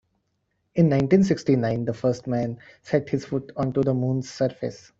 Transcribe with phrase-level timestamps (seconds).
[0.73, 4.89] In nineteen-sixty-nine the first man set his foot onto the moon's surface.